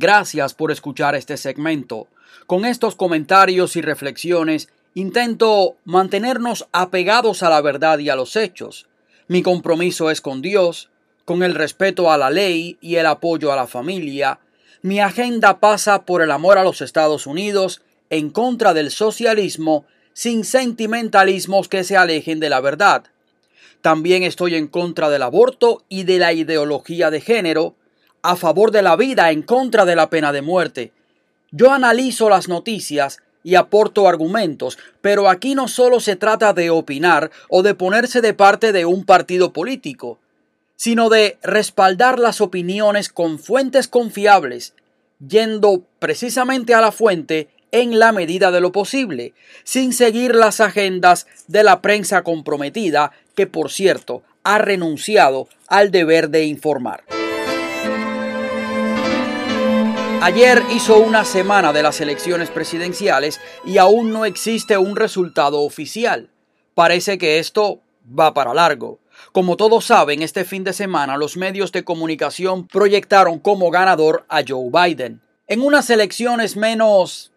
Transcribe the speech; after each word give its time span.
Gracias 0.00 0.54
por 0.54 0.70
escuchar 0.70 1.16
este 1.16 1.36
segmento. 1.36 2.06
Con 2.46 2.64
estos 2.64 2.94
comentarios 2.94 3.74
y 3.74 3.80
reflexiones 3.80 4.68
intento 4.94 5.74
mantenernos 5.84 6.68
apegados 6.70 7.42
a 7.42 7.50
la 7.50 7.60
verdad 7.60 7.98
y 7.98 8.08
a 8.08 8.14
los 8.14 8.36
hechos. 8.36 8.86
Mi 9.26 9.42
compromiso 9.42 10.12
es 10.12 10.20
con 10.20 10.40
Dios, 10.40 10.88
con 11.24 11.42
el 11.42 11.56
respeto 11.56 12.12
a 12.12 12.16
la 12.16 12.30
ley 12.30 12.78
y 12.80 12.94
el 12.94 13.06
apoyo 13.06 13.50
a 13.52 13.56
la 13.56 13.66
familia. 13.66 14.38
Mi 14.82 15.00
agenda 15.00 15.58
pasa 15.58 16.04
por 16.04 16.22
el 16.22 16.30
amor 16.30 16.58
a 16.58 16.62
los 16.62 16.80
Estados 16.80 17.26
Unidos, 17.26 17.82
en 18.08 18.30
contra 18.30 18.74
del 18.74 18.92
socialismo, 18.92 19.84
sin 20.12 20.44
sentimentalismos 20.44 21.66
que 21.66 21.82
se 21.82 21.96
alejen 21.96 22.38
de 22.38 22.50
la 22.50 22.60
verdad. 22.60 23.06
También 23.82 24.22
estoy 24.22 24.54
en 24.54 24.68
contra 24.68 25.10
del 25.10 25.22
aborto 25.22 25.82
y 25.88 26.04
de 26.04 26.18
la 26.18 26.32
ideología 26.32 27.10
de 27.10 27.20
género, 27.20 27.74
a 28.22 28.36
favor 28.36 28.70
de 28.70 28.82
la 28.82 28.96
vida, 28.96 29.30
en 29.30 29.42
contra 29.42 29.84
de 29.84 29.96
la 29.96 30.10
pena 30.10 30.32
de 30.32 30.42
muerte. 30.42 30.92
Yo 31.50 31.72
analizo 31.72 32.28
las 32.28 32.48
noticias 32.48 33.20
y 33.42 33.54
aporto 33.54 34.08
argumentos, 34.08 34.78
pero 35.00 35.28
aquí 35.28 35.54
no 35.54 35.68
solo 35.68 36.00
se 36.00 36.16
trata 36.16 36.52
de 36.52 36.70
opinar 36.70 37.30
o 37.48 37.62
de 37.62 37.74
ponerse 37.74 38.20
de 38.20 38.34
parte 38.34 38.72
de 38.72 38.84
un 38.84 39.04
partido 39.04 39.52
político, 39.52 40.18
sino 40.76 41.08
de 41.08 41.38
respaldar 41.42 42.18
las 42.18 42.40
opiniones 42.40 43.08
con 43.08 43.38
fuentes 43.38 43.88
confiables, 43.88 44.74
yendo 45.26 45.82
precisamente 45.98 46.74
a 46.74 46.80
la 46.80 46.92
fuente 46.92 47.48
en 47.72 47.98
la 47.98 48.12
medida 48.12 48.50
de 48.50 48.60
lo 48.60 48.72
posible, 48.72 49.34
sin 49.64 49.92
seguir 49.92 50.34
las 50.34 50.60
agendas 50.60 51.26
de 51.46 51.62
la 51.62 51.80
prensa 51.80 52.22
comprometida, 52.22 53.12
que 53.34 53.46
por 53.46 53.70
cierto 53.70 54.22
ha 54.42 54.58
renunciado 54.58 55.48
al 55.68 55.90
deber 55.90 56.30
de 56.30 56.44
informar. 56.44 57.04
Ayer 60.20 60.64
hizo 60.74 60.98
una 60.98 61.24
semana 61.24 61.72
de 61.72 61.82
las 61.82 62.00
elecciones 62.00 62.50
presidenciales 62.50 63.40
y 63.64 63.78
aún 63.78 64.12
no 64.12 64.24
existe 64.24 64.76
un 64.76 64.96
resultado 64.96 65.60
oficial. 65.62 66.28
Parece 66.74 67.18
que 67.18 67.38
esto 67.38 67.80
va 68.18 68.34
para 68.34 68.52
largo. 68.52 68.98
Como 69.30 69.56
todos 69.56 69.84
saben, 69.86 70.22
este 70.22 70.44
fin 70.44 70.64
de 70.64 70.72
semana 70.72 71.16
los 71.16 71.36
medios 71.36 71.70
de 71.70 71.84
comunicación 71.84 72.66
proyectaron 72.66 73.38
como 73.38 73.70
ganador 73.70 74.26
a 74.28 74.42
Joe 74.46 74.70
Biden. 74.72 75.22
En 75.46 75.60
unas 75.60 75.88
elecciones 75.88 76.56
menos 76.56 77.30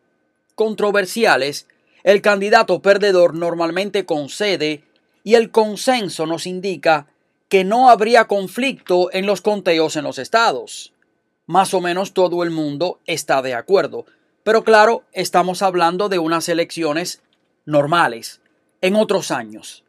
controversiales, 0.56 1.68
el 2.04 2.23
candidato 2.23 2.82
perdedor 2.82 3.36
normalmente 3.36 4.08
concede 4.08 4.84
y 5.23 5.36
el 5.36 5.52
consenso 5.52 6.26
nos 6.26 6.48
indica 6.48 7.06
que 7.48 7.64
no 7.64 7.92
habría 7.92 8.26
conflicto 8.26 9.14
en 9.14 9.28
los 9.28 9.42
conteos 9.42 9.95
en 9.98 10.04
los 10.04 10.18
estados. 10.18 10.94
Más 11.45 11.73
o 11.73 11.81
menos 11.81 12.14
todo 12.14 12.44
el 12.44 12.52
mundo 12.52 13.00
está 13.06 13.42
de 13.42 13.53
acuerdo. 13.53 14.06
Pero 14.44 14.64
claro, 14.64 15.03
estamos 15.11 15.61
hablando 15.61 16.09
de 16.09 16.20
unas 16.20 16.50
elecciones 16.50 17.22
normales, 17.66 18.42
en 18.81 18.95
otros 18.95 19.31
años. 19.31 19.83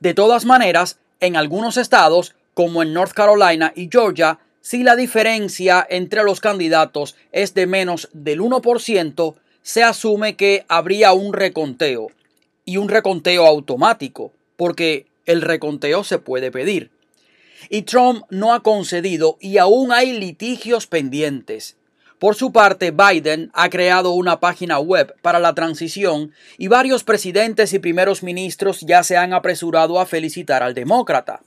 De 0.00 0.14
todas 0.14 0.44
maneras, 0.44 0.98
en 1.20 1.36
algunos 1.36 1.76
estados, 1.76 2.34
como 2.52 2.82
en 2.82 2.92
North 2.92 3.12
Carolina 3.12 3.72
y 3.74 3.88
Georgia, 3.90 4.38
si 4.60 4.82
la 4.82 4.96
diferencia 4.96 5.86
entre 5.88 6.22
los 6.22 6.40
candidatos 6.40 7.16
es 7.32 7.54
de 7.54 7.66
menos 7.66 8.08
del 8.12 8.40
1%, 8.40 9.34
se 9.62 9.82
asume 9.82 10.36
que 10.36 10.64
habría 10.68 11.12
un 11.12 11.32
reconteo 11.32 12.08
y 12.64 12.76
un 12.76 12.88
reconteo 12.88 13.46
automático, 13.46 14.32
porque 14.56 15.06
el 15.26 15.42
reconteo 15.42 16.04
se 16.04 16.18
puede 16.18 16.50
pedir. 16.50 16.90
Y 17.68 17.82
Trump 17.82 18.24
no 18.30 18.54
ha 18.54 18.62
concedido 18.62 19.36
y 19.40 19.58
aún 19.58 19.92
hay 19.92 20.12
litigios 20.18 20.86
pendientes. 20.86 21.76
Por 22.18 22.36
su 22.36 22.52
parte, 22.52 22.90
Biden 22.90 23.50
ha 23.52 23.68
creado 23.68 24.12
una 24.12 24.40
página 24.40 24.78
web 24.78 25.14
para 25.20 25.40
la 25.40 25.54
transición 25.54 26.32
y 26.56 26.68
varios 26.68 27.04
presidentes 27.04 27.72
y 27.72 27.78
primeros 27.78 28.22
ministros 28.22 28.80
ya 28.80 29.02
se 29.02 29.16
han 29.16 29.32
apresurado 29.32 30.00
a 30.00 30.06
felicitar 30.06 30.62
al 30.62 30.74
demócrata. 30.74 31.42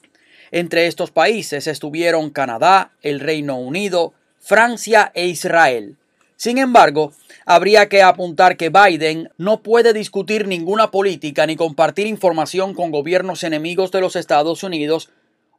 Entre 0.51 0.87
estos 0.87 1.11
países 1.11 1.67
estuvieron 1.67 2.29
Canadá, 2.29 2.91
el 3.01 3.19
Reino 3.19 3.57
Unido, 3.57 4.13
Francia 4.39 5.11
e 5.15 5.27
Israel. 5.27 5.97
Sin 6.35 6.59
embargo, 6.59 7.11
habría 7.47 7.89
que 7.89 8.03
apuntar 8.03 8.55
que 8.57 8.69
Biden 8.69 9.31
no 9.37 9.63
puede 9.63 9.91
discutir 9.91 10.47
ninguna 10.47 10.91
política 10.91 11.47
ni 11.47 11.55
compartir 11.55 12.05
información 12.05 12.75
con 12.75 12.91
gobiernos 12.91 13.43
enemigos 13.43 13.91
de 13.91 14.01
los 14.01 14.15
Estados 14.15 14.61
Unidos 14.61 15.09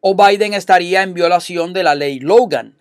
o 0.00 0.14
Biden 0.14 0.54
estaría 0.54 1.02
en 1.02 1.14
violación 1.14 1.72
de 1.72 1.82
la 1.82 1.94
ley 1.94 2.20
Logan. 2.20 2.74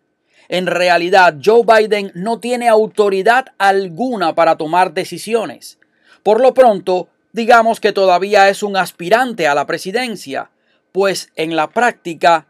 En 0.49 0.65
realidad, 0.65 1.35
Joe 1.43 1.63
Biden 1.65 2.11
no 2.15 2.39
tiene 2.39 2.69
autoridad 2.69 3.47
alguna 3.57 4.35
para 4.35 4.55
tomar 4.55 4.93
decisiones. 4.93 5.77
Por 6.23 6.39
lo 6.39 6.53
pronto, 6.53 7.09
digamos 7.33 7.79
que 7.79 7.91
todavía 7.91 8.49
es 8.49 8.63
un 8.63 8.77
aspirante 8.77 9.47
a 9.47 9.55
la 9.55 9.65
presidencia, 9.65 10.51
pues 10.91 11.31
en 11.35 11.55
la 11.55 11.69
práctica 11.69 12.47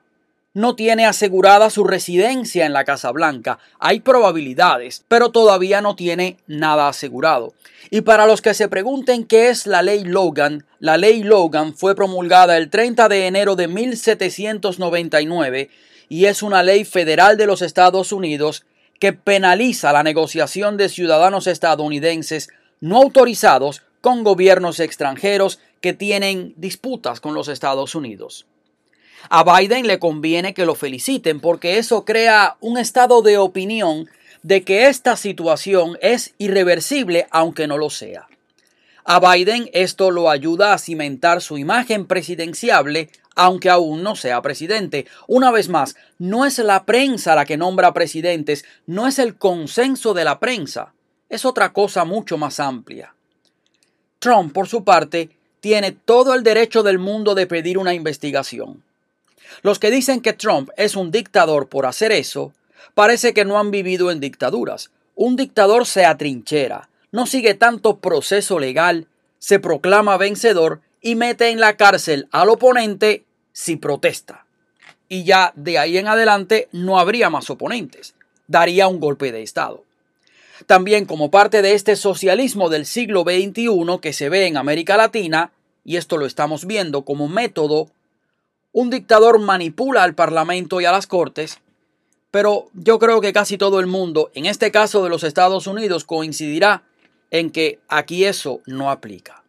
no 0.57 0.75
tiene 0.75 1.05
asegurada 1.05 1.69
su 1.69 1.83
residencia 1.83 2.65
en 2.65 2.73
la 2.73 2.83
Casa 2.83 3.11
Blanca. 3.11 3.59
Hay 3.77 3.99
probabilidades, 3.99 5.05
pero 5.07 5.29
todavía 5.29 5.81
no 5.81 5.95
tiene 5.95 6.37
nada 6.47 6.87
asegurado. 6.87 7.53
Y 7.91 8.01
para 8.01 8.25
los 8.25 8.41
que 8.41 8.55
se 8.55 8.67
pregunten 8.67 9.25
qué 9.25 9.49
es 9.49 9.67
la 9.67 9.83
ley 9.83 10.03
Logan, 10.03 10.65
la 10.79 10.97
ley 10.97 11.21
Logan 11.21 11.75
fue 11.75 11.95
promulgada 11.95 12.57
el 12.57 12.71
30 12.71 13.07
de 13.07 13.27
enero 13.27 13.55
de 13.55 13.67
1799 13.67 15.69
y 16.09 16.25
es 16.25 16.41
una 16.41 16.63
ley 16.63 16.85
federal 16.85 17.37
de 17.37 17.45
los 17.45 17.61
Estados 17.61 18.11
Unidos 18.11 18.65
que 18.99 19.13
penaliza 19.13 19.93
la 19.93 20.01
negociación 20.01 20.75
de 20.75 20.89
ciudadanos 20.89 21.45
estadounidenses 21.45 22.49
no 22.81 22.97
autorizados 22.97 23.83
con 24.01 24.23
gobiernos 24.23 24.79
extranjeros 24.79 25.59
que 25.81 25.93
tienen 25.93 26.55
disputas 26.57 27.21
con 27.21 27.35
los 27.35 27.47
Estados 27.47 27.93
Unidos. 27.93 28.47
A 29.29 29.43
Biden 29.43 29.87
le 29.87 29.99
conviene 29.99 30.53
que 30.53 30.65
lo 30.65 30.75
feliciten 30.75 31.39
porque 31.39 31.77
eso 31.77 32.05
crea 32.05 32.57
un 32.61 32.77
estado 32.77 33.21
de 33.21 33.37
opinión 33.37 34.09
de 34.43 34.63
que 34.63 34.87
esta 34.87 35.17
situación 35.17 35.97
es 36.01 36.33
irreversible 36.37 37.27
aunque 37.31 37.67
no 37.67 37.77
lo 37.77 37.89
sea. 37.89 38.27
A 39.03 39.19
Biden 39.19 39.69
esto 39.73 40.11
lo 40.11 40.29
ayuda 40.29 40.73
a 40.73 40.77
cimentar 40.77 41.41
su 41.41 41.57
imagen 41.57 42.05
presidenciable 42.05 43.09
aunque 43.35 43.69
aún 43.69 44.01
no 44.01 44.15
sea 44.15 44.41
presidente. 44.41 45.05
Una 45.27 45.51
vez 45.51 45.69
más, 45.69 45.95
no 46.17 46.45
es 46.45 46.57
la 46.57 46.85
prensa 46.85 47.35
la 47.35 47.45
que 47.45 47.55
nombra 47.55 47.93
presidentes, 47.93 48.65
no 48.87 49.07
es 49.07 49.19
el 49.19 49.35
consenso 49.35 50.15
de 50.15 50.25
la 50.25 50.39
prensa, 50.39 50.93
es 51.29 51.45
otra 51.45 51.71
cosa 51.71 52.03
mucho 52.03 52.37
más 52.37 52.59
amplia. 52.59 53.13
Trump, 54.19 54.53
por 54.53 54.67
su 54.67 54.83
parte, 54.83 55.29
tiene 55.59 55.91
todo 55.91 56.33
el 56.33 56.41
derecho 56.41 56.81
del 56.81 56.97
mundo 56.97 57.35
de 57.35 57.45
pedir 57.45 57.77
una 57.77 57.93
investigación. 57.93 58.83
Los 59.61 59.79
que 59.79 59.91
dicen 59.91 60.21
que 60.21 60.33
Trump 60.33 60.69
es 60.77 60.95
un 60.95 61.11
dictador 61.11 61.67
por 61.67 61.85
hacer 61.85 62.11
eso, 62.11 62.53
parece 62.93 63.33
que 63.33 63.45
no 63.45 63.59
han 63.59 63.71
vivido 63.71 64.11
en 64.11 64.19
dictaduras. 64.19 64.91
Un 65.15 65.35
dictador 65.35 65.85
se 65.85 66.05
atrinchera, 66.05 66.89
no 67.11 67.25
sigue 67.25 67.53
tanto 67.53 67.97
proceso 67.97 68.59
legal, 68.59 69.07
se 69.39 69.59
proclama 69.59 70.17
vencedor 70.17 70.81
y 71.01 71.15
mete 71.15 71.49
en 71.49 71.59
la 71.59 71.77
cárcel 71.77 72.27
al 72.31 72.49
oponente 72.49 73.23
si 73.53 73.75
protesta. 73.75 74.45
Y 75.09 75.23
ya 75.23 75.53
de 75.55 75.79
ahí 75.79 75.97
en 75.97 76.07
adelante 76.07 76.67
no 76.71 76.99
habría 76.99 77.29
más 77.29 77.49
oponentes. 77.49 78.13
Daría 78.47 78.87
un 78.87 78.99
golpe 78.99 79.31
de 79.31 79.41
Estado. 79.41 79.83
También 80.65 81.05
como 81.05 81.31
parte 81.31 81.61
de 81.61 81.73
este 81.73 81.95
socialismo 81.95 82.69
del 82.69 82.85
siglo 82.85 83.21
XXI 83.23 83.99
que 84.01 84.13
se 84.13 84.29
ve 84.29 84.47
en 84.47 84.57
América 84.57 84.97
Latina, 84.97 85.51
y 85.85 85.97
esto 85.97 86.17
lo 86.17 86.25
estamos 86.25 86.65
viendo 86.65 87.03
como 87.03 87.27
método 87.27 87.89
un 88.79 88.91
dictador 88.91 89.39
manipula 89.39 90.03
al 90.03 90.13
Parlamento 90.13 90.79
y 90.79 90.85
a 90.85 90.91
las 90.91 91.07
Cortes, 91.07 91.61
pero 92.29 92.69
yo 92.75 92.99
creo 92.99 93.21
que 93.21 93.33
casi 93.33 93.57
todo 93.57 93.79
el 93.79 93.87
mundo, 93.87 94.29
en 94.35 94.45
este 94.45 94.69
caso 94.69 95.03
de 95.03 95.09
los 95.09 95.23
Estados 95.23 95.65
Unidos, 95.65 96.03
coincidirá 96.03 96.83
en 97.31 97.49
que 97.49 97.79
aquí 97.87 98.25
eso 98.25 98.61
no 98.67 98.91
aplica. 98.91 99.41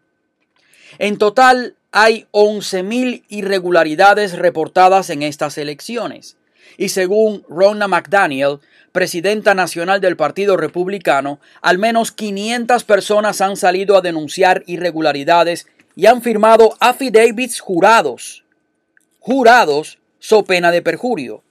En 0.98 1.18
total 1.18 1.76
hay 1.92 2.26
11.000 2.32 3.24
irregularidades 3.28 4.32
reportadas 4.32 5.10
en 5.10 5.22
estas 5.22 5.58
elecciones. 5.58 6.38
Y 6.78 6.88
según 6.88 7.44
Ronna 7.50 7.86
McDaniel, 7.86 8.60
presidenta 8.92 9.54
nacional 9.54 10.00
del 10.00 10.16
Partido 10.16 10.56
Republicano, 10.56 11.38
al 11.60 11.76
menos 11.76 12.12
500 12.12 12.82
personas 12.84 13.42
han 13.42 13.58
salido 13.58 13.94
a 13.98 14.00
denunciar 14.00 14.62
irregularidades 14.64 15.66
y 15.96 16.06
han 16.06 16.22
firmado 16.22 16.78
affidavits 16.80 17.60
jurados 17.60 18.47
jurados 19.28 19.98
so 20.18 20.42
pena 20.44 20.70
de 20.70 20.80
perjurio. 20.80 21.42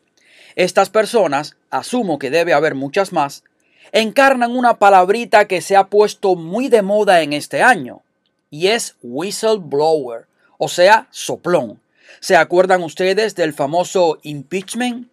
Estas 0.55 0.89
personas, 0.89 1.57
asumo 1.69 2.17
que 2.17 2.31
debe 2.31 2.53
haber 2.53 2.73
muchas 2.73 3.13
más, 3.13 3.43
encarnan 3.91 4.57
una 4.57 4.79
palabrita 4.79 5.45
que 5.45 5.61
se 5.61 5.75
ha 5.75 5.85
puesto 5.85 6.35
muy 6.35 6.69
de 6.69 6.81
moda 6.81 7.21
en 7.21 7.33
este 7.33 7.61
año, 7.61 8.01
y 8.49 8.69
es 8.69 8.95
whistleblower, 9.03 10.25
o 10.57 10.69
sea, 10.69 11.07
soplón. 11.11 11.79
¿Se 12.19 12.35
acuerdan 12.35 12.81
ustedes 12.81 13.35
del 13.35 13.53
famoso 13.53 14.17
impeachment 14.23 15.09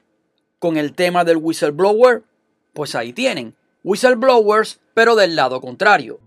con 0.58 0.78
el 0.78 0.94
tema 0.94 1.22
del 1.24 1.36
whistleblower? 1.36 2.22
Pues 2.72 2.94
ahí 2.94 3.12
tienen. 3.12 3.54
whistleblowers, 3.82 4.80
pero 4.94 5.16
del 5.16 5.36
lado 5.36 5.60
contrario. 5.60 6.18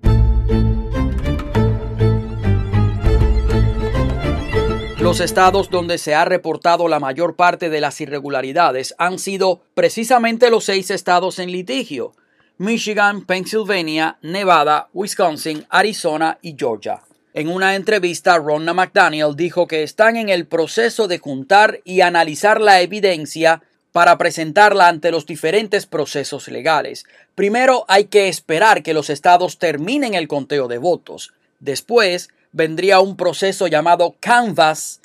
Los 5.08 5.22
estados 5.22 5.70
donde 5.70 6.00
se 6.00 6.16
ha 6.16 6.26
reportado 6.26 6.90
la 6.90 7.00
mayor 7.00 7.38
parte 7.38 7.70
de 7.70 7.80
las 7.80 8.02
irregularidades 8.02 8.94
han 8.98 9.20
sido 9.20 9.62
precisamente 9.74 10.50
los 10.50 10.66
seis 10.66 10.92
estados 10.92 11.40
en 11.40 11.50
litigio, 11.50 12.12
Michigan, 12.58 13.26
Pennsylvania, 13.26 14.18
Nevada, 14.22 14.90
Wisconsin, 14.94 15.66
Arizona 15.70 16.40
y 16.42 16.58
Georgia. 16.60 17.04
En 17.34 17.48
una 17.48 17.76
entrevista, 17.76 18.38
Ronna 18.38 18.74
McDaniel 18.74 19.34
dijo 19.38 19.66
que 19.66 19.82
están 19.82 20.18
en 20.18 20.28
el 20.28 20.46
proceso 20.46 21.08
de 21.08 21.20
juntar 21.20 21.80
y 21.86 22.02
analizar 22.02 22.60
la 22.60 22.82
evidencia 22.82 23.64
para 23.94 24.18
presentarla 24.18 24.90
ante 24.90 25.12
los 25.12 25.26
diferentes 25.26 25.86
procesos 25.86 26.50
legales. 26.50 27.06
Primero 27.34 27.86
hay 27.88 28.08
que 28.08 28.28
esperar 28.28 28.84
que 28.84 28.94
los 28.94 29.10
estados 29.10 29.58
terminen 29.58 30.16
el 30.16 30.28
conteo 30.28 30.68
de 30.68 30.80
votos. 30.80 31.32
Después 31.62 32.28
vendría 32.58 33.00
un 33.00 33.16
proceso 33.16 33.68
llamado 33.68 34.16
Canvas 34.20 35.00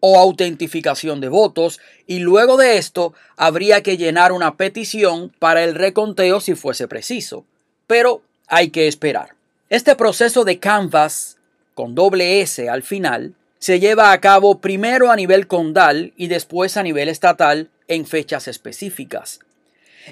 o 0.00 0.18
autentificación 0.18 1.22
de 1.22 1.28
votos 1.28 1.80
y 2.06 2.18
luego 2.18 2.58
de 2.58 2.76
esto 2.76 3.14
habría 3.36 3.82
que 3.82 3.96
llenar 3.96 4.32
una 4.32 4.58
petición 4.58 5.32
para 5.38 5.64
el 5.64 5.74
reconteo 5.74 6.40
si 6.40 6.54
fuese 6.54 6.86
preciso. 6.86 7.46
Pero 7.86 8.20
hay 8.46 8.68
que 8.68 8.88
esperar. 8.88 9.30
Este 9.70 9.96
proceso 9.96 10.44
de 10.44 10.58
Canvas 10.58 11.36
con 11.76 11.94
doble 11.94 12.40
S 12.40 12.70
al 12.70 12.82
final, 12.82 13.34
se 13.58 13.78
lleva 13.80 14.10
a 14.10 14.20
cabo 14.20 14.60
primero 14.60 15.10
a 15.10 15.16
nivel 15.16 15.46
condal 15.46 16.14
y 16.16 16.28
después 16.28 16.78
a 16.78 16.82
nivel 16.82 17.10
estatal 17.10 17.68
en 17.86 18.06
fechas 18.06 18.48
específicas. 18.48 19.40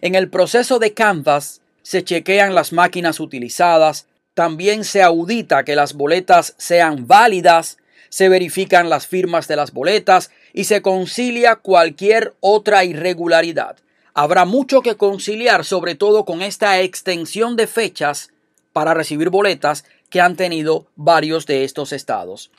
En 0.03 0.15
el 0.15 0.29
proceso 0.29 0.79
de 0.79 0.93
Canvas 0.93 1.63
se 1.83 2.05
chequean 2.05 2.55
las 2.55 2.75
máquinas 2.75 3.19
utilizadas, 3.19 4.07
también 4.35 4.85
se 4.85 5.03
audita 5.03 5.65
que 5.65 5.77
las 5.77 5.95
boletas 5.95 6.55
sean 6.59 7.07
válidas, 7.07 7.79
se 8.09 8.29
verifican 8.29 8.91
las 8.91 9.07
firmas 9.07 9.49
de 9.49 9.57
las 9.57 9.73
boletas 9.73 10.31
y 10.53 10.65
se 10.65 10.83
concilia 10.83 11.57
cualquier 11.57 12.35
otra 12.41 12.85
irregularidad. 12.85 13.77
Habrá 14.13 14.45
mucho 14.45 14.83
que 14.83 14.97
conciliar 14.97 15.65
sobre 15.65 15.95
todo 15.95 16.25
con 16.25 16.43
esta 16.43 16.81
extensión 16.81 17.57
de 17.57 17.67
fechas 17.67 18.31
para 18.73 18.95
recibir 18.95 19.31
boletas 19.31 19.85
que 20.11 20.21
han 20.21 20.37
tenido 20.37 20.87
varios 20.95 21.47
de 21.47 21.65
estos 21.65 21.93
estados. 21.93 22.51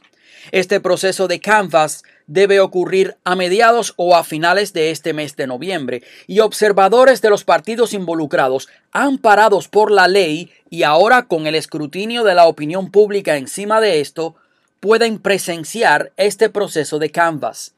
Este 0.52 0.80
proceso 0.80 1.28
de 1.28 1.40
Canvas 1.40 2.04
debe 2.28 2.60
ocurrir 2.60 3.18
a 3.24 3.36
mediados 3.36 3.94
o 3.98 4.16
a 4.16 4.24
finales 4.24 4.74
de 4.74 4.92
este 4.92 5.14
mes 5.14 5.36
de 5.36 5.48
noviembre 5.48 6.04
y 6.28 6.40
observadores 6.40 7.22
de 7.22 7.30
los 7.30 7.44
partidos 7.44 7.94
involucrados, 7.94 8.68
amparados 8.92 9.68
por 9.68 9.92
la 9.92 10.08
ley 10.08 10.52
y 10.70 10.84
ahora 10.84 11.24
con 11.24 11.48
el 11.48 11.56
escrutinio 11.56 12.24
de 12.24 12.36
la 12.36 12.46
opinión 12.46 12.92
pública 12.92 13.38
encima 13.38 13.80
de 13.82 14.02
esto, 14.02 14.36
pueden 14.80 15.20
presenciar 15.20 16.12
este 16.18 16.50
proceso 16.50 17.00
de 17.00 17.12
Canvas. 17.12 17.74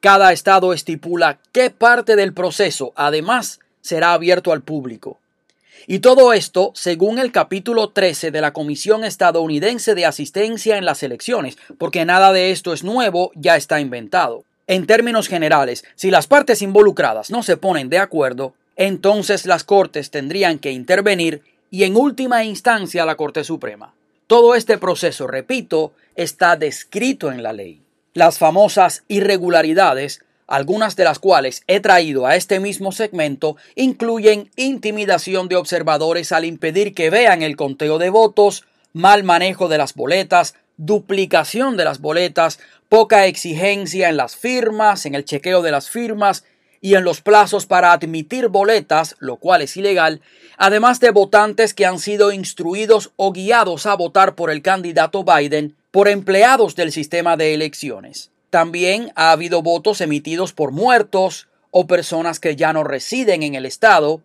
Cada 0.00 0.32
estado 0.32 0.72
estipula 0.72 1.40
qué 1.52 1.70
parte 1.70 2.14
del 2.14 2.32
proceso 2.32 2.92
además 2.94 3.60
será 3.80 4.12
abierto 4.12 4.52
al 4.52 4.62
público. 4.62 5.18
Y 5.86 6.00
todo 6.00 6.32
esto 6.32 6.72
según 6.74 7.18
el 7.18 7.32
capítulo 7.32 7.90
13 7.90 8.30
de 8.30 8.40
la 8.40 8.52
Comisión 8.52 9.04
Estadounidense 9.04 9.94
de 9.94 10.06
Asistencia 10.06 10.76
en 10.76 10.84
las 10.84 11.02
Elecciones, 11.02 11.56
porque 11.78 12.04
nada 12.04 12.32
de 12.32 12.50
esto 12.50 12.72
es 12.72 12.84
nuevo, 12.84 13.30
ya 13.34 13.56
está 13.56 13.80
inventado. 13.80 14.44
En 14.66 14.86
términos 14.86 15.28
generales, 15.28 15.84
si 15.94 16.10
las 16.10 16.26
partes 16.26 16.60
involucradas 16.60 17.30
no 17.30 17.42
se 17.42 17.56
ponen 17.56 17.88
de 17.88 17.98
acuerdo, 17.98 18.54
entonces 18.76 19.46
las 19.46 19.64
Cortes 19.64 20.10
tendrían 20.10 20.58
que 20.58 20.72
intervenir 20.72 21.42
y 21.70 21.84
en 21.84 21.96
última 21.96 22.44
instancia 22.44 23.04
la 23.04 23.16
Corte 23.16 23.44
Suprema. 23.44 23.94
Todo 24.26 24.54
este 24.54 24.76
proceso, 24.76 25.26
repito, 25.26 25.92
está 26.16 26.56
descrito 26.56 27.32
en 27.32 27.42
la 27.42 27.54
ley. 27.54 27.80
Las 28.12 28.38
famosas 28.38 29.04
irregularidades 29.08 30.22
algunas 30.48 30.96
de 30.96 31.04
las 31.04 31.18
cuales 31.20 31.62
he 31.68 31.78
traído 31.78 32.26
a 32.26 32.34
este 32.34 32.58
mismo 32.58 32.90
segmento, 32.90 33.56
incluyen 33.76 34.50
intimidación 34.56 35.46
de 35.46 35.56
observadores 35.56 36.32
al 36.32 36.44
impedir 36.44 36.94
que 36.94 37.10
vean 37.10 37.42
el 37.42 37.54
conteo 37.54 37.98
de 37.98 38.10
votos, 38.10 38.64
mal 38.92 39.22
manejo 39.22 39.68
de 39.68 39.78
las 39.78 39.94
boletas, 39.94 40.54
duplicación 40.78 41.76
de 41.76 41.84
las 41.84 42.00
boletas, 42.00 42.58
poca 42.88 43.26
exigencia 43.26 44.08
en 44.08 44.16
las 44.16 44.36
firmas, 44.36 45.06
en 45.06 45.14
el 45.14 45.24
chequeo 45.24 45.60
de 45.60 45.70
las 45.70 45.90
firmas 45.90 46.44
y 46.80 46.94
en 46.94 47.04
los 47.04 47.20
plazos 47.20 47.66
para 47.66 47.92
admitir 47.92 48.48
boletas, 48.48 49.16
lo 49.18 49.36
cual 49.36 49.62
es 49.62 49.76
ilegal, 49.76 50.22
además 50.56 51.00
de 51.00 51.10
votantes 51.10 51.74
que 51.74 51.84
han 51.84 51.98
sido 51.98 52.32
instruidos 52.32 53.10
o 53.16 53.32
guiados 53.32 53.84
a 53.86 53.94
votar 53.94 54.34
por 54.34 54.50
el 54.50 54.62
candidato 54.62 55.24
Biden 55.24 55.76
por 55.90 56.08
empleados 56.08 56.76
del 56.76 56.92
sistema 56.92 57.36
de 57.36 57.54
elecciones. 57.54 58.30
También 58.50 59.12
ha 59.14 59.30
habido 59.30 59.62
votos 59.62 60.00
emitidos 60.00 60.52
por 60.52 60.72
muertos 60.72 61.48
o 61.70 61.86
personas 61.86 62.40
que 62.40 62.56
ya 62.56 62.72
no 62.72 62.84
residen 62.84 63.42
en 63.42 63.54
el 63.54 63.66
estado. 63.66 64.22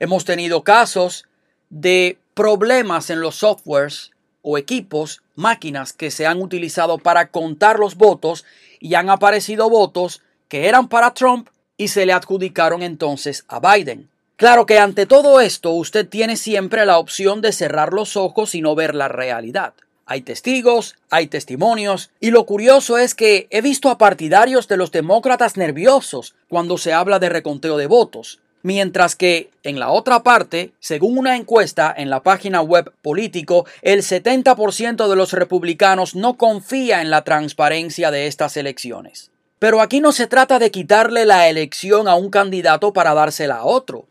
Hemos 0.00 0.24
tenido 0.24 0.64
casos 0.64 1.26
de 1.68 2.18
problemas 2.34 3.10
en 3.10 3.20
los 3.20 3.36
softwares 3.36 4.10
o 4.42 4.58
equipos, 4.58 5.22
máquinas 5.34 5.92
que 5.92 6.10
se 6.10 6.26
han 6.26 6.40
utilizado 6.40 6.98
para 6.98 7.28
contar 7.28 7.78
los 7.78 7.96
votos 7.96 8.44
y 8.80 8.94
han 8.94 9.10
aparecido 9.10 9.70
votos 9.70 10.22
que 10.48 10.68
eran 10.68 10.88
para 10.88 11.14
Trump 11.14 11.48
y 11.76 11.88
se 11.88 12.06
le 12.06 12.12
adjudicaron 12.12 12.82
entonces 12.82 13.44
a 13.48 13.60
Biden. 13.60 14.08
Claro 14.36 14.66
que 14.66 14.78
ante 14.78 15.06
todo 15.06 15.40
esto 15.40 15.70
usted 15.70 16.08
tiene 16.08 16.36
siempre 16.36 16.84
la 16.84 16.98
opción 16.98 17.40
de 17.42 17.52
cerrar 17.52 17.92
los 17.92 18.16
ojos 18.16 18.54
y 18.54 18.60
no 18.60 18.74
ver 18.74 18.94
la 18.94 19.08
realidad. 19.08 19.74
Hay 20.04 20.22
testigos, 20.22 20.96
hay 21.10 21.28
testimonios, 21.28 22.10
y 22.20 22.30
lo 22.30 22.44
curioso 22.44 22.98
es 22.98 23.14
que 23.14 23.46
he 23.50 23.60
visto 23.60 23.88
a 23.88 23.98
partidarios 23.98 24.66
de 24.66 24.76
los 24.76 24.90
demócratas 24.90 25.56
nerviosos 25.56 26.34
cuando 26.48 26.76
se 26.76 26.92
habla 26.92 27.18
de 27.18 27.28
reconteo 27.28 27.76
de 27.76 27.86
votos, 27.86 28.40
mientras 28.62 29.14
que 29.14 29.50
en 29.62 29.78
la 29.78 29.90
otra 29.90 30.22
parte, 30.24 30.72
según 30.80 31.18
una 31.18 31.36
encuesta 31.36 31.94
en 31.96 32.10
la 32.10 32.22
página 32.22 32.62
web 32.62 32.92
político, 33.00 33.64
el 33.80 34.02
70% 34.02 35.08
de 35.08 35.16
los 35.16 35.32
republicanos 35.32 36.16
no 36.16 36.36
confía 36.36 37.00
en 37.00 37.10
la 37.10 37.22
transparencia 37.22 38.10
de 38.10 38.26
estas 38.26 38.56
elecciones. 38.56 39.30
Pero 39.60 39.80
aquí 39.80 40.00
no 40.00 40.10
se 40.10 40.26
trata 40.26 40.58
de 40.58 40.72
quitarle 40.72 41.24
la 41.24 41.48
elección 41.48 42.08
a 42.08 42.16
un 42.16 42.30
candidato 42.30 42.92
para 42.92 43.14
dársela 43.14 43.58
a 43.58 43.64
otro. 43.64 44.06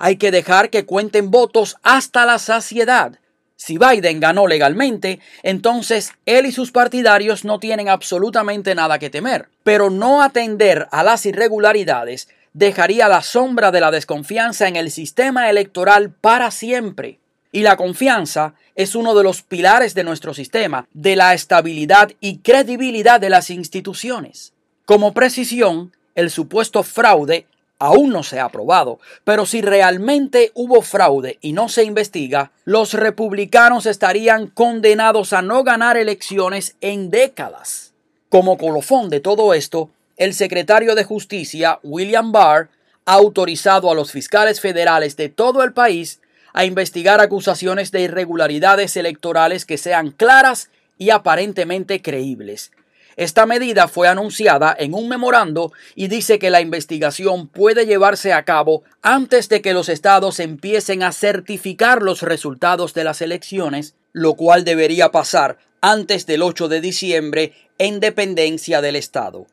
Hay 0.00 0.16
que 0.16 0.32
dejar 0.32 0.70
que 0.70 0.84
cuenten 0.84 1.30
votos 1.30 1.76
hasta 1.84 2.26
la 2.26 2.40
saciedad 2.40 3.20
si 3.56 3.78
Biden 3.78 4.20
ganó 4.20 4.46
legalmente, 4.46 5.20
entonces 5.42 6.12
él 6.26 6.46
y 6.46 6.52
sus 6.52 6.72
partidarios 6.72 7.44
no 7.44 7.58
tienen 7.58 7.88
absolutamente 7.88 8.74
nada 8.74 8.98
que 8.98 9.10
temer. 9.10 9.48
Pero 9.62 9.90
no 9.90 10.22
atender 10.22 10.88
a 10.90 11.02
las 11.02 11.24
irregularidades 11.26 12.28
dejaría 12.52 13.08
la 13.08 13.22
sombra 13.22 13.70
de 13.70 13.80
la 13.80 13.90
desconfianza 13.90 14.68
en 14.68 14.76
el 14.76 14.90
sistema 14.90 15.50
electoral 15.50 16.10
para 16.10 16.50
siempre. 16.50 17.18
Y 17.52 17.62
la 17.62 17.76
confianza 17.76 18.54
es 18.74 18.96
uno 18.96 19.14
de 19.14 19.22
los 19.22 19.42
pilares 19.42 19.94
de 19.94 20.04
nuestro 20.04 20.34
sistema, 20.34 20.88
de 20.92 21.14
la 21.14 21.34
estabilidad 21.34 22.10
y 22.20 22.38
credibilidad 22.38 23.20
de 23.20 23.30
las 23.30 23.50
instituciones. 23.50 24.52
Como 24.84 25.14
precisión, 25.14 25.92
el 26.16 26.30
supuesto 26.30 26.82
fraude 26.82 27.46
aún 27.84 28.10
no 28.10 28.22
se 28.22 28.40
ha 28.40 28.46
aprobado, 28.46 28.98
pero 29.24 29.44
si 29.44 29.60
realmente 29.60 30.52
hubo 30.54 30.80
fraude 30.80 31.38
y 31.42 31.52
no 31.52 31.68
se 31.68 31.84
investiga, 31.84 32.50
los 32.64 32.94
republicanos 32.94 33.84
estarían 33.84 34.46
condenados 34.46 35.34
a 35.34 35.42
no 35.42 35.64
ganar 35.64 35.98
elecciones 35.98 36.76
en 36.80 37.10
décadas. 37.10 37.92
Como 38.30 38.56
colofón 38.56 39.10
de 39.10 39.20
todo 39.20 39.52
esto, 39.52 39.90
el 40.16 40.32
secretario 40.32 40.94
de 40.94 41.04
Justicia, 41.04 41.78
William 41.82 42.32
Barr, 42.32 42.70
ha 43.04 43.12
autorizado 43.12 43.90
a 43.90 43.94
los 43.94 44.12
fiscales 44.12 44.62
federales 44.62 45.18
de 45.18 45.28
todo 45.28 45.62
el 45.62 45.74
país 45.74 46.20
a 46.54 46.64
investigar 46.64 47.20
acusaciones 47.20 47.90
de 47.90 48.00
irregularidades 48.00 48.96
electorales 48.96 49.66
que 49.66 49.76
sean 49.76 50.10
claras 50.10 50.70
y 50.96 51.10
aparentemente 51.10 52.00
creíbles, 52.00 52.72
esta 53.16 53.46
medida 53.46 53.88
fue 53.88 54.08
anunciada 54.08 54.74
en 54.78 54.94
un 54.94 55.08
memorando 55.08 55.72
y 55.94 56.08
dice 56.08 56.38
que 56.38 56.50
la 56.50 56.60
investigación 56.60 57.48
puede 57.48 57.86
llevarse 57.86 58.32
a 58.32 58.44
cabo 58.44 58.82
antes 59.02 59.48
de 59.48 59.62
que 59.62 59.74
los 59.74 59.88
estados 59.88 60.40
empiecen 60.40 61.02
a 61.02 61.12
certificar 61.12 62.02
los 62.02 62.22
resultados 62.22 62.94
de 62.94 63.04
las 63.04 63.20
elecciones, 63.20 63.94
lo 64.12 64.34
cual 64.34 64.64
debería 64.64 65.10
pasar 65.12 65.58
antes 65.80 66.26
del 66.26 66.42
8 66.42 66.68
de 66.68 66.80
diciembre 66.80 67.52
en 67.78 68.00
dependencia 68.00 68.80
del 68.80 68.96
estado. 68.96 69.46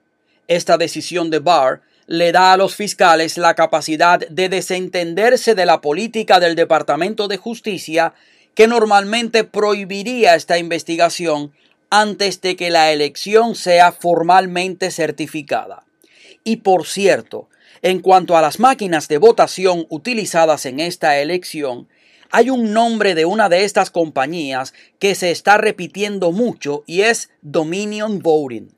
Esta 0.48 0.78
decisión 0.78 1.30
de 1.30 1.40
Barr 1.40 1.82
le 2.08 2.32
da 2.32 2.54
a 2.54 2.58
los 2.58 2.76
fiscales 2.76 3.38
la 3.38 3.54
capacidad 3.54 4.20
de 4.20 4.50
desentenderse 4.50 5.56
de 5.56 5.66
la 5.66 5.82
política 5.82 6.40
del 6.40 6.56
Departamento 6.56 7.28
de 7.28 7.38
Justicia 7.38 8.14
que 8.56 8.68
normalmente 8.68 9.44
prohibiría 9.44 10.36
esta 10.36 10.58
investigación 10.58 11.54
antes 11.92 12.42
de 12.42 12.56
que 12.56 12.72
la 12.72 12.92
elección 12.92 13.54
sea 13.54 13.92
formalmente 13.92 14.90
certificada. 14.90 15.84
Y 16.44 16.58
por 16.58 16.88
cierto, 16.88 17.50
En 17.84 18.00
cuanto 18.00 18.38
a 18.38 18.42
las 18.42 18.60
máquinas 18.60 19.08
de 19.08 19.18
votación 19.18 19.88
utilizadas 19.90 20.68
en 20.68 20.80
esta 20.80 21.18
elección, 21.18 21.88
hay 22.30 22.52
un 22.52 22.74
nombre 22.74 23.16
de 23.16 23.26
una 23.26 23.50
de 23.50 23.64
estas 23.64 23.90
compañías 23.90 24.74
que 25.00 25.16
se 25.16 25.32
está 25.32 25.58
repitiendo 25.58 26.32
mucho 26.32 26.84
y 26.86 27.02
es 27.02 27.32
Dominion 27.42 28.20
Voting. 28.20 28.70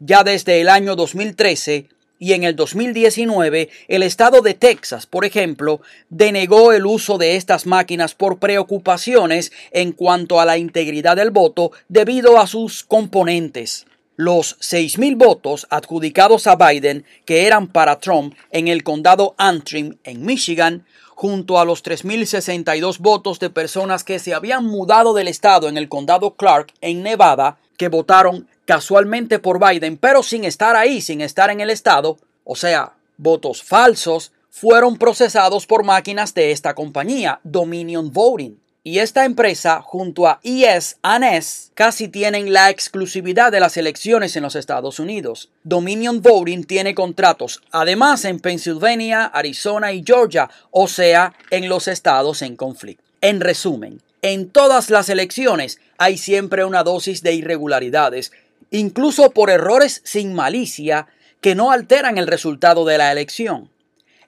Ya 0.00 0.24
desde 0.24 0.60
el 0.62 0.70
año 0.70 0.96
2013 0.96 1.88
y 2.18 2.32
en 2.32 2.44
el 2.44 2.56
2019 2.56 3.68
el 3.88 4.02
estado 4.02 4.40
de 4.40 4.54
Texas, 4.54 5.06
por 5.06 5.24
ejemplo, 5.24 5.80
denegó 6.08 6.72
el 6.72 6.86
uso 6.86 7.18
de 7.18 7.36
estas 7.36 7.66
máquinas 7.66 8.14
por 8.14 8.38
preocupaciones 8.38 9.52
en 9.70 9.92
cuanto 9.92 10.40
a 10.40 10.44
la 10.44 10.58
integridad 10.58 11.16
del 11.16 11.30
voto 11.30 11.72
debido 11.88 12.38
a 12.38 12.46
sus 12.46 12.84
componentes. 12.84 13.86
Los 14.16 14.58
6.000 14.60 15.16
votos 15.18 15.66
adjudicados 15.68 16.46
a 16.46 16.56
Biden 16.56 17.04
que 17.26 17.46
eran 17.46 17.68
para 17.68 18.00
Trump 18.00 18.34
en 18.50 18.68
el 18.68 18.82
condado 18.82 19.34
Antrim 19.36 19.98
en 20.04 20.24
Michigan 20.24 20.86
junto 21.14 21.58
a 21.60 21.66
los 21.66 21.84
3.062 21.84 22.98
votos 22.98 23.38
de 23.40 23.50
personas 23.50 24.04
que 24.04 24.18
se 24.18 24.32
habían 24.32 24.64
mudado 24.64 25.12
del 25.12 25.28
estado 25.28 25.68
en 25.68 25.76
el 25.76 25.90
condado 25.90 26.34
Clark, 26.34 26.72
en 26.80 27.02
Nevada, 27.02 27.58
que 27.76 27.88
votaron 27.88 28.48
casualmente 28.64 29.38
por 29.38 29.58
Biden, 29.58 29.98
pero 29.98 30.22
sin 30.22 30.44
estar 30.44 30.76
ahí, 30.76 31.00
sin 31.00 31.20
estar 31.20 31.50
en 31.50 31.60
el 31.60 31.70
estado, 31.70 32.16
o 32.44 32.56
sea, 32.56 32.94
votos 33.18 33.62
falsos, 33.62 34.32
fueron 34.50 34.96
procesados 34.96 35.66
por 35.66 35.84
máquinas 35.84 36.32
de 36.32 36.52
esta 36.52 36.74
compañía, 36.74 37.40
Dominion 37.44 38.10
Voting 38.12 38.58
y 38.86 39.00
esta 39.00 39.24
empresa 39.24 39.82
junto 39.82 40.28
a 40.28 40.38
ES 40.44 40.98
ANES 41.02 41.72
casi 41.74 42.06
tienen 42.06 42.52
la 42.52 42.70
exclusividad 42.70 43.50
de 43.50 43.58
las 43.58 43.76
elecciones 43.76 44.36
en 44.36 44.44
los 44.44 44.54
Estados 44.54 45.00
Unidos. 45.00 45.50
Dominion 45.64 46.22
Voting 46.22 46.62
tiene 46.62 46.94
contratos 46.94 47.64
además 47.72 48.24
en 48.24 48.38
Pennsylvania, 48.38 49.24
Arizona 49.24 49.92
y 49.92 50.04
Georgia, 50.06 50.48
o 50.70 50.86
sea, 50.86 51.34
en 51.50 51.68
los 51.68 51.88
estados 51.88 52.42
en 52.42 52.54
conflicto. 52.54 53.02
En 53.22 53.40
resumen, 53.40 54.02
en 54.22 54.50
todas 54.50 54.88
las 54.88 55.08
elecciones 55.08 55.80
hay 55.98 56.16
siempre 56.16 56.64
una 56.64 56.84
dosis 56.84 57.24
de 57.24 57.34
irregularidades, 57.34 58.30
incluso 58.70 59.32
por 59.32 59.50
errores 59.50 60.00
sin 60.04 60.32
malicia 60.32 61.08
que 61.40 61.56
no 61.56 61.72
alteran 61.72 62.18
el 62.18 62.28
resultado 62.28 62.84
de 62.84 62.98
la 62.98 63.10
elección. 63.10 63.68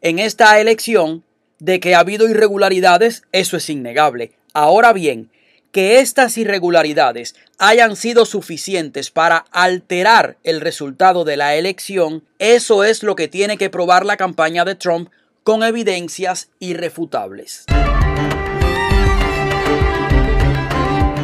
En 0.01 0.19
esta 0.19 0.59
elección, 0.59 1.23
de 1.61 1.81
que 1.81 1.95
ha 1.95 2.01
habido 2.01 2.29
irregularidades, 2.29 3.23
eso 3.33 3.57
es 3.57 3.69
innegable. 3.71 4.33
Ahora 4.61 4.93
bien, 4.93 5.31
que 5.71 6.01
estas 6.01 6.37
irregularidades 6.37 7.37
hayan 7.59 7.95
sido 7.95 8.25
suficientes 8.25 9.13
para 9.13 9.45
alterar 9.53 10.37
el 10.43 10.61
resultado 10.61 11.23
de 11.23 11.37
la 11.37 11.55
elección, 11.55 12.25
eso 12.41 12.83
es 12.83 13.05
lo 13.05 13.15
que 13.15 13.29
tiene 13.29 13.57
que 13.57 13.71
probar 13.71 14.05
la 14.05 14.17
campaña 14.17 14.65
de 14.65 14.75
Trump 14.75 15.11
con 15.45 15.63
evidencias 15.63 16.51
irrefutables. 16.59 17.67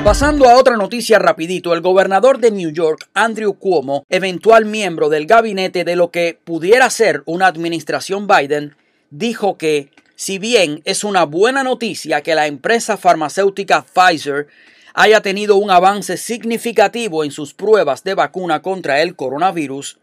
Pasando 0.05 0.49
a 0.49 0.55
otra 0.55 0.77
noticia 0.77 1.19
rapidito, 1.19 1.75
el 1.75 1.81
gobernador 1.81 2.39
de 2.39 2.53
New 2.53 2.71
York, 2.71 3.09
Andrew 3.15 3.55
Cuomo, 3.55 4.05
eventual 4.11 4.65
miembro 4.65 5.09
del 5.09 5.27
gabinete 5.27 5.83
de 5.83 5.97
lo 5.97 6.13
que 6.13 6.39
pudiera 6.45 6.89
ser 6.89 7.25
una 7.27 7.49
administración 7.49 8.29
Biden, 8.29 8.77
dijo 9.11 9.59
que 9.59 9.91
si 10.17 10.39
bien 10.39 10.81
es 10.85 11.05
una 11.05 11.25
buena 11.25 11.63
noticia 11.63 12.23
que 12.23 12.35
la 12.35 12.47
empresa 12.47 12.97
farmacéutica 12.97 13.83
Pfizer 13.85 14.49
haya 14.95 15.21
tenido 15.21 15.57
un 15.57 15.71
avance 15.71 16.17
significativo 16.17 17.25
en 17.25 17.33
sus 17.33 17.53
pruebas 17.53 18.05
de 18.05 18.15
vacuna 18.15 18.63
contra 18.63 19.03
el 19.03 19.17
coronavirus, 19.17 19.99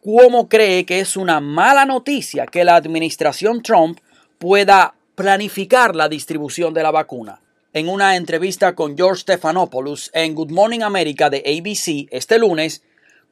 Cuomo 0.00 0.48
cree 0.48 0.84
que 0.84 0.98
es 0.98 1.16
una 1.16 1.38
mala 1.38 1.84
noticia 1.84 2.46
que 2.46 2.64
la 2.64 2.74
administración 2.74 3.62
Trump 3.62 4.00
pueda 4.38 4.94
planificar 5.14 5.94
la 5.94 6.08
distribución 6.08 6.74
de 6.74 6.82
la 6.82 6.90
vacuna. 6.90 7.40
En 7.72 7.88
una 7.88 8.16
entrevista 8.16 8.74
con 8.74 8.96
George 8.96 9.22
Stephanopoulos 9.22 10.10
en 10.12 10.34
Good 10.34 10.50
Morning 10.50 10.80
America 10.80 11.30
de 11.30 11.38
ABC 11.38 12.08
este 12.10 12.40
lunes, 12.40 12.82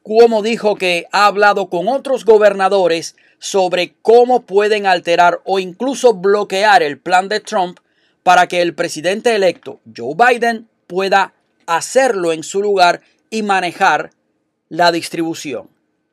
Cuomo 0.03 0.41
dijo 0.41 0.75
que 0.75 1.05
ha 1.11 1.27
hablado 1.27 1.69
con 1.69 1.87
otros 1.87 2.25
gobernadores 2.25 3.15
sobre 3.37 3.93
cómo 4.01 4.43
pueden 4.43 4.87
alterar 4.87 5.41
o 5.45 5.59
incluso 5.59 6.13
bloquear 6.13 6.81
el 6.81 6.97
plan 6.97 7.29
de 7.29 7.39
Trump 7.39 7.79
para 8.23 8.47
que 8.47 8.61
el 8.61 8.73
presidente 8.73 9.35
electo 9.35 9.79
Joe 9.95 10.15
Biden 10.15 10.67
pueda 10.87 11.33
hacerlo 11.67 12.33
en 12.33 12.43
su 12.43 12.61
lugar 12.61 13.01
y 13.29 13.43
manejar 13.43 14.11
la 14.69 14.91
distribución. 14.91 15.69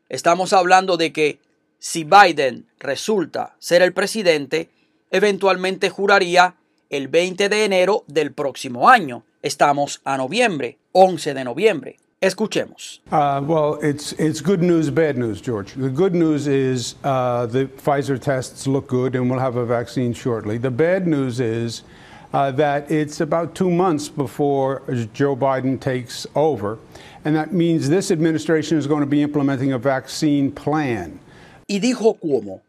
Estamos 0.08 0.52
hablando 0.52 0.96
de 0.96 1.12
que 1.12 1.38
si 1.78 2.04
Biden 2.04 2.66
resulta 2.78 3.56
ser 3.58 3.82
el 3.82 3.92
presidente, 3.92 4.68
eventualmente 5.10 5.90
juraría 5.90 6.56
el 6.90 7.08
20 7.08 7.48
de 7.48 7.64
enero 7.64 8.04
del 8.06 8.32
próximo 8.32 8.88
año. 8.88 9.24
Estamos 9.42 10.00
a 10.04 10.16
noviembre, 10.16 10.78
11 10.92 11.34
de 11.34 11.44
noviembre. 11.44 11.96
Escuchemos. 12.20 12.98
Uh, 13.12 13.40
well, 13.44 13.74
it's, 13.76 14.12
it's 14.14 14.40
good 14.40 14.60
news, 14.60 14.90
bad 14.90 15.16
news, 15.16 15.40
George. 15.40 15.74
The 15.74 15.88
good 15.88 16.14
news 16.14 16.48
is 16.48 16.96
uh, 17.04 17.46
the 17.46 17.66
Pfizer 17.66 18.20
tests 18.20 18.66
look 18.66 18.88
good 18.88 19.14
and 19.14 19.30
we'll 19.30 19.38
have 19.38 19.54
a 19.54 19.64
vaccine 19.64 20.12
shortly. 20.12 20.58
The 20.58 20.70
bad 20.70 21.06
news 21.06 21.38
is 21.38 21.84
uh, 22.32 22.50
that 22.52 22.90
it's 22.90 23.20
about 23.20 23.54
two 23.54 23.70
months 23.70 24.08
before 24.08 24.82
Joe 25.14 25.36
Biden 25.36 25.80
takes 25.80 26.26
over. 26.34 26.78
And 27.24 27.36
that 27.36 27.52
means 27.52 27.88
this 27.88 28.10
administration 28.10 28.78
is 28.78 28.88
going 28.88 29.00
to 29.00 29.06
be 29.06 29.22
implementing 29.22 29.72
a 29.72 29.78
vaccine 29.78 30.50
plan. 30.50 31.20
Y 31.68 31.78
dijo 31.78 32.18
Cuomo, 32.18 32.62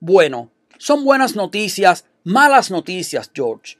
bueno, 0.00 0.50
son 0.78 1.04
buenas 1.04 1.34
noticias, 1.34 2.04
malas 2.24 2.70
noticias, 2.70 3.30
George. 3.32 3.78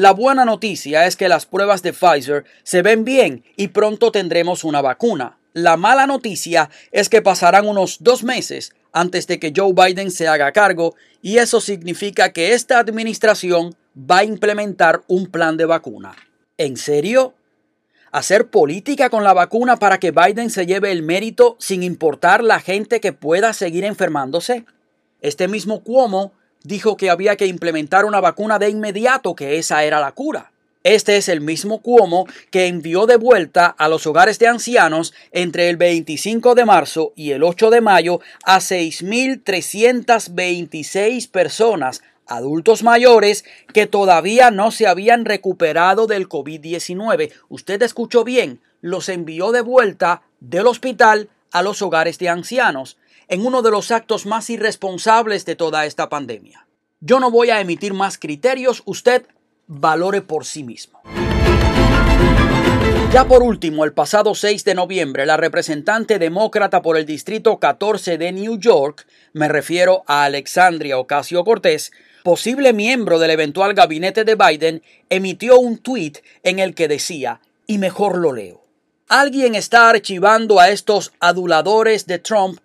La 0.00 0.12
buena 0.12 0.46
noticia 0.46 1.06
es 1.06 1.14
que 1.14 1.28
las 1.28 1.44
pruebas 1.44 1.82
de 1.82 1.92
Pfizer 1.92 2.46
se 2.62 2.80
ven 2.80 3.04
bien 3.04 3.44
y 3.54 3.68
pronto 3.68 4.10
tendremos 4.10 4.64
una 4.64 4.80
vacuna. 4.80 5.36
La 5.52 5.76
mala 5.76 6.06
noticia 6.06 6.70
es 6.90 7.10
que 7.10 7.20
pasarán 7.20 7.68
unos 7.68 7.98
dos 8.00 8.24
meses 8.24 8.72
antes 8.94 9.26
de 9.26 9.38
que 9.38 9.52
Joe 9.54 9.74
Biden 9.74 10.10
se 10.10 10.26
haga 10.26 10.52
cargo 10.52 10.94
y 11.20 11.36
eso 11.36 11.60
significa 11.60 12.32
que 12.32 12.54
esta 12.54 12.78
administración 12.78 13.76
va 13.94 14.20
a 14.20 14.24
implementar 14.24 15.02
un 15.06 15.26
plan 15.26 15.58
de 15.58 15.66
vacuna. 15.66 16.16
¿En 16.56 16.78
serio? 16.78 17.34
¿Hacer 18.10 18.48
política 18.48 19.10
con 19.10 19.22
la 19.22 19.34
vacuna 19.34 19.76
para 19.76 20.00
que 20.00 20.12
Biden 20.12 20.48
se 20.48 20.64
lleve 20.64 20.92
el 20.92 21.02
mérito 21.02 21.56
sin 21.60 21.82
importar 21.82 22.42
la 22.42 22.60
gente 22.60 23.02
que 23.02 23.12
pueda 23.12 23.52
seguir 23.52 23.84
enfermándose? 23.84 24.64
Este 25.20 25.46
mismo 25.46 25.84
Cuomo 25.84 26.32
dijo 26.62 26.96
que 26.96 27.10
había 27.10 27.36
que 27.36 27.46
implementar 27.46 28.04
una 28.04 28.20
vacuna 28.20 28.58
de 28.58 28.70
inmediato, 28.70 29.34
que 29.34 29.58
esa 29.58 29.82
era 29.84 30.00
la 30.00 30.12
cura. 30.12 30.50
Este 30.82 31.18
es 31.18 31.28
el 31.28 31.42
mismo 31.42 31.82
Cuomo 31.82 32.26
que 32.50 32.66
envió 32.66 33.04
de 33.04 33.16
vuelta 33.16 33.66
a 33.66 33.86
los 33.88 34.06
hogares 34.06 34.38
de 34.38 34.46
ancianos 34.46 35.12
entre 35.30 35.68
el 35.68 35.76
25 35.76 36.54
de 36.54 36.64
marzo 36.64 37.12
y 37.16 37.32
el 37.32 37.42
8 37.42 37.68
de 37.68 37.82
mayo 37.82 38.20
a 38.44 38.60
6.326 38.60 41.30
personas, 41.30 42.00
adultos 42.26 42.82
mayores, 42.82 43.44
que 43.74 43.86
todavía 43.86 44.50
no 44.50 44.70
se 44.70 44.86
habían 44.86 45.26
recuperado 45.26 46.06
del 46.06 46.30
COVID-19. 46.30 47.30
Usted 47.50 47.82
escuchó 47.82 48.24
bien, 48.24 48.62
los 48.80 49.10
envió 49.10 49.52
de 49.52 49.60
vuelta 49.60 50.22
del 50.40 50.66
hospital 50.66 51.28
a 51.52 51.62
los 51.62 51.82
hogares 51.82 52.18
de 52.18 52.30
ancianos 52.30 52.96
en 53.30 53.46
uno 53.46 53.62
de 53.62 53.70
los 53.70 53.92
actos 53.92 54.26
más 54.26 54.50
irresponsables 54.50 55.44
de 55.46 55.54
toda 55.54 55.86
esta 55.86 56.08
pandemia. 56.08 56.66
Yo 56.98 57.20
no 57.20 57.30
voy 57.30 57.50
a 57.50 57.60
emitir 57.60 57.94
más 57.94 58.18
criterios, 58.18 58.82
usted 58.84 59.24
valore 59.68 60.20
por 60.20 60.44
sí 60.44 60.64
mismo. 60.64 61.00
Ya 63.12 63.26
por 63.26 63.44
último, 63.44 63.84
el 63.84 63.92
pasado 63.92 64.34
6 64.34 64.64
de 64.64 64.74
noviembre, 64.74 65.26
la 65.26 65.36
representante 65.36 66.18
demócrata 66.18 66.82
por 66.82 66.96
el 66.96 67.06
Distrito 67.06 67.58
14 67.58 68.18
de 68.18 68.32
New 68.32 68.58
York, 68.58 69.06
me 69.32 69.48
refiero 69.48 70.02
a 70.06 70.24
Alexandria 70.24 70.98
Ocasio 70.98 71.44
Cortés, 71.44 71.92
posible 72.24 72.72
miembro 72.72 73.20
del 73.20 73.30
eventual 73.30 73.74
gabinete 73.74 74.24
de 74.24 74.34
Biden, 74.34 74.82
emitió 75.08 75.58
un 75.58 75.78
tuit 75.78 76.18
en 76.42 76.58
el 76.58 76.74
que 76.74 76.88
decía, 76.88 77.40
y 77.66 77.78
mejor 77.78 78.18
lo 78.18 78.32
leo, 78.32 78.62
alguien 79.08 79.54
está 79.54 79.88
archivando 79.88 80.58
a 80.58 80.70
estos 80.70 81.12
aduladores 81.20 82.06
de 82.06 82.18
Trump 82.18 82.60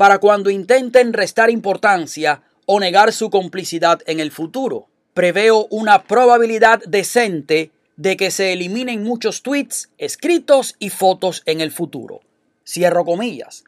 para 0.00 0.16
cuando 0.18 0.48
intenten 0.48 1.12
restar 1.12 1.50
importancia 1.50 2.40
o 2.64 2.80
negar 2.80 3.12
su 3.12 3.28
complicidad 3.28 4.00
en 4.06 4.18
el 4.18 4.30
futuro. 4.30 4.88
Preveo 5.12 5.66
una 5.68 6.04
probabilidad 6.04 6.80
decente 6.86 7.70
de 7.96 8.16
que 8.16 8.30
se 8.30 8.54
eliminen 8.54 9.02
muchos 9.02 9.42
tweets, 9.42 9.90
escritos 9.98 10.74
y 10.78 10.88
fotos 10.88 11.42
en 11.44 11.60
el 11.60 11.70
futuro. 11.70 12.22
Cierro 12.66 13.04
comillas. 13.04 13.64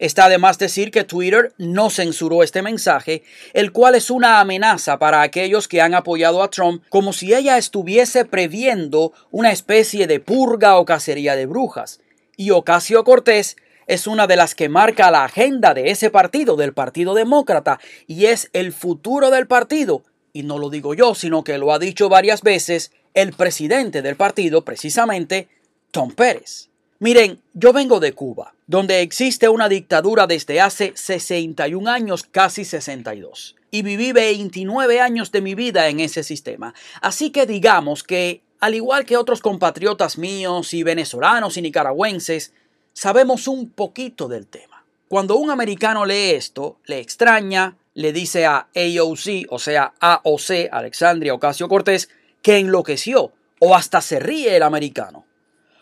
Está 0.00 0.28
de 0.28 0.38
más 0.38 0.58
decir 0.58 0.90
que 0.90 1.04
Twitter 1.04 1.54
no 1.56 1.88
censuró 1.88 2.42
este 2.42 2.62
mensaje, 2.62 3.22
el 3.52 3.70
cual 3.70 3.94
es 3.94 4.10
una 4.10 4.40
amenaza 4.40 4.98
para 4.98 5.22
aquellos 5.22 5.68
que 5.68 5.80
han 5.80 5.94
apoyado 5.94 6.42
a 6.42 6.50
Trump 6.50 6.82
como 6.88 7.12
si 7.12 7.32
ella 7.32 7.58
estuviese 7.58 8.24
previendo 8.24 9.12
una 9.30 9.52
especie 9.52 10.08
de 10.08 10.18
purga 10.18 10.78
o 10.78 10.84
cacería 10.84 11.36
de 11.36 11.46
brujas. 11.46 12.00
Y 12.36 12.50
Ocasio 12.50 13.04
Cortés 13.04 13.56
es 13.86 14.06
una 14.06 14.26
de 14.26 14.36
las 14.36 14.54
que 14.54 14.68
marca 14.68 15.10
la 15.10 15.24
agenda 15.24 15.74
de 15.74 15.90
ese 15.90 16.10
partido, 16.10 16.56
del 16.56 16.72
Partido 16.72 17.14
Demócrata, 17.14 17.80
y 18.06 18.26
es 18.26 18.50
el 18.52 18.72
futuro 18.72 19.30
del 19.30 19.46
partido. 19.46 20.02
Y 20.32 20.42
no 20.42 20.58
lo 20.58 20.70
digo 20.70 20.94
yo, 20.94 21.14
sino 21.14 21.42
que 21.44 21.58
lo 21.58 21.72
ha 21.72 21.78
dicho 21.78 22.08
varias 22.08 22.42
veces 22.42 22.92
el 23.14 23.32
presidente 23.32 24.02
del 24.02 24.16
partido, 24.16 24.64
precisamente 24.64 25.48
Tom 25.90 26.12
Pérez. 26.12 26.70
Miren, 27.02 27.40
yo 27.54 27.72
vengo 27.72 27.98
de 27.98 28.12
Cuba, 28.12 28.54
donde 28.66 29.00
existe 29.00 29.48
una 29.48 29.68
dictadura 29.68 30.26
desde 30.26 30.60
hace 30.60 30.92
61 30.94 31.90
años, 31.90 32.24
casi 32.24 32.64
62, 32.64 33.56
y 33.70 33.82
viví 33.82 34.12
29 34.12 35.00
años 35.00 35.32
de 35.32 35.40
mi 35.40 35.54
vida 35.54 35.88
en 35.88 36.00
ese 36.00 36.22
sistema. 36.22 36.74
Así 37.00 37.30
que 37.30 37.46
digamos 37.46 38.02
que, 38.02 38.42
al 38.60 38.74
igual 38.74 39.06
que 39.06 39.16
otros 39.16 39.40
compatriotas 39.40 40.18
míos 40.18 40.74
y 40.74 40.82
venezolanos 40.82 41.56
y 41.56 41.62
nicaragüenses, 41.62 42.52
sabemos 42.92 43.48
un 43.48 43.70
poquito 43.70 44.28
del 44.28 44.46
tema. 44.46 44.84
Cuando 45.08 45.36
un 45.36 45.50
americano 45.50 46.04
lee 46.04 46.30
esto, 46.30 46.78
le 46.84 47.00
extraña, 47.00 47.76
le 47.94 48.12
dice 48.12 48.46
a 48.46 48.68
AOC, 48.74 49.46
o 49.50 49.58
sea, 49.58 49.92
AOC, 49.98 50.68
Alexandria 50.70 51.34
Ocasio 51.34 51.68
Cortés, 51.68 52.08
que 52.42 52.58
enloqueció, 52.58 53.32
o 53.58 53.74
hasta 53.74 54.00
se 54.00 54.20
ríe 54.20 54.56
el 54.56 54.62
americano. 54.62 55.24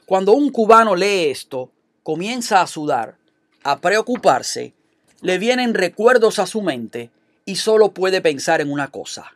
Cuando 0.07 0.33
un 0.33 0.51
cubano 0.51 0.97
lee 0.97 1.27
esto, 1.27 1.71
comienza 2.03 2.63
a 2.63 2.67
sudar, 2.67 3.19
a 3.63 3.81
preocuparse, 3.81 4.73
le 5.21 5.39
vienen 5.39 5.75
recuerdos 5.75 6.39
a 6.39 6.47
su 6.47 6.63
mente 6.63 7.11
y 7.45 7.57
solo 7.57 7.93
puede 7.93 8.23
pensar 8.23 8.63
en 8.63 8.73
una 8.73 8.91
cosa, 8.91 9.35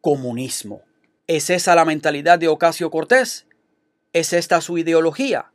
comunismo. 0.00 0.82
¿Es 1.26 1.50
esa 1.50 1.74
la 1.74 1.84
mentalidad 1.84 2.38
de 2.38 2.48
Ocasio 2.48 2.90
Cortés? 2.90 3.46
¿Es 4.12 4.32
esta 4.32 4.60
su 4.60 4.78
ideología? 4.78 5.51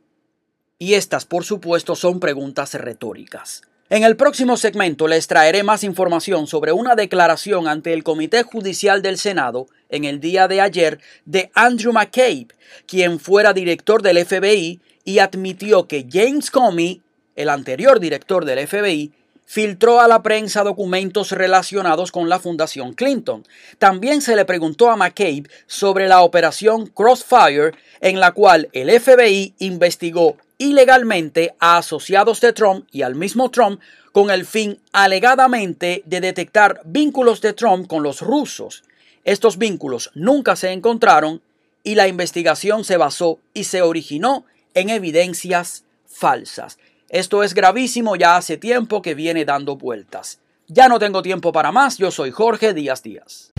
Y 0.78 0.94
estas, 0.94 1.24
por 1.24 1.44
supuesto, 1.44 1.96
son 1.96 2.20
preguntas 2.20 2.74
retóricas. 2.74 3.62
En 3.90 4.04
el 4.04 4.16
próximo 4.16 4.56
segmento 4.56 5.08
les 5.08 5.26
traeré 5.26 5.62
más 5.62 5.82
información 5.82 6.46
sobre 6.46 6.72
una 6.72 6.94
declaración 6.94 7.66
ante 7.66 7.94
el 7.94 8.04
Comité 8.04 8.42
Judicial 8.42 9.00
del 9.00 9.16
Senado 9.16 9.66
en 9.88 10.04
el 10.04 10.20
día 10.20 10.46
de 10.46 10.60
ayer 10.60 11.00
de 11.24 11.50
Andrew 11.54 11.92
McCabe, 11.92 12.48
quien 12.86 13.18
fuera 13.18 13.54
director 13.54 14.02
del 14.02 14.24
FBI 14.24 14.80
y 15.04 15.18
admitió 15.20 15.88
que 15.88 16.06
James 16.08 16.50
Comey, 16.50 17.00
el 17.34 17.48
anterior 17.48 17.98
director 17.98 18.44
del 18.44 18.68
FBI, 18.68 19.10
filtró 19.46 20.02
a 20.02 20.08
la 20.08 20.22
prensa 20.22 20.62
documentos 20.62 21.32
relacionados 21.32 22.12
con 22.12 22.28
la 22.28 22.38
Fundación 22.38 22.92
Clinton. 22.92 23.46
También 23.78 24.20
se 24.20 24.36
le 24.36 24.44
preguntó 24.44 24.90
a 24.90 24.96
McCabe 24.96 25.44
sobre 25.66 26.06
la 26.06 26.20
operación 26.20 26.88
Crossfire, 26.88 27.72
en 28.02 28.20
la 28.20 28.32
cual 28.32 28.68
el 28.74 28.90
FBI 29.00 29.54
investigó 29.58 30.36
ilegalmente 30.58 31.54
a 31.60 31.78
asociados 31.78 32.40
de 32.40 32.52
Trump 32.52 32.86
y 32.90 33.02
al 33.02 33.14
mismo 33.14 33.50
Trump 33.50 33.80
con 34.12 34.30
el 34.30 34.44
fin 34.44 34.80
alegadamente 34.92 36.02
de 36.04 36.20
detectar 36.20 36.80
vínculos 36.84 37.40
de 37.40 37.52
Trump 37.52 37.86
con 37.86 38.02
los 38.02 38.20
rusos. 38.20 38.82
Estos 39.24 39.58
vínculos 39.58 40.10
nunca 40.14 40.56
se 40.56 40.72
encontraron 40.72 41.40
y 41.84 41.94
la 41.94 42.08
investigación 42.08 42.84
se 42.84 42.96
basó 42.96 43.38
y 43.54 43.64
se 43.64 43.82
originó 43.82 44.44
en 44.74 44.90
evidencias 44.90 45.84
falsas. 46.06 46.78
Esto 47.08 47.42
es 47.42 47.54
gravísimo, 47.54 48.16
ya 48.16 48.36
hace 48.36 48.56
tiempo 48.56 49.00
que 49.00 49.14
viene 49.14 49.44
dando 49.44 49.76
vueltas. 49.76 50.40
Ya 50.66 50.88
no 50.88 50.98
tengo 50.98 51.22
tiempo 51.22 51.52
para 51.52 51.72
más, 51.72 51.96
yo 51.96 52.10
soy 52.10 52.30
Jorge 52.30 52.74
Díaz 52.74 53.02
Díaz. 53.02 53.52